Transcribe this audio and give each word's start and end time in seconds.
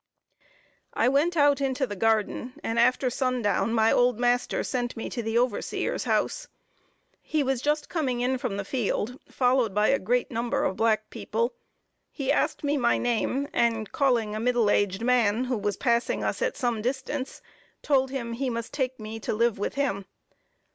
I 0.95 1.07
went 1.09 1.37
out 1.37 1.61
into 1.61 1.85
the 1.85 1.95
garden, 1.95 2.59
and 2.63 2.79
after 2.79 3.11
sundown 3.11 3.71
my 3.71 3.91
old 3.91 4.17
master 4.19 4.63
sent 4.63 4.97
me 4.97 5.11
to 5.11 5.21
the 5.21 5.37
overseer's 5.37 6.05
house. 6.05 6.47
He 7.21 7.43
was 7.43 7.61
just 7.61 7.87
coming 7.87 8.19
in 8.19 8.39
from 8.39 8.57
the 8.57 8.65
field, 8.65 9.19
followed 9.29 9.75
by 9.75 9.89
a 9.89 9.99
great 9.99 10.31
number 10.31 10.63
of 10.63 10.75
black 10.75 11.11
people. 11.11 11.53
He 12.11 12.31
asked 12.31 12.63
me 12.63 12.77
my 12.77 12.97
name, 12.97 13.47
and 13.53 13.91
calling 13.91 14.33
a 14.33 14.39
middle 14.39 14.71
aged 14.71 15.03
man, 15.03 15.43
who 15.43 15.57
was 15.59 15.77
passing 15.77 16.23
us 16.23 16.41
at 16.41 16.57
some 16.57 16.81
distance, 16.81 17.39
told 17.83 18.09
him 18.09 18.33
he 18.33 18.49
must 18.49 18.73
take 18.73 18.99
me 18.99 19.19
to 19.19 19.33
live 19.35 19.59
with 19.59 19.75
him. 19.75 20.05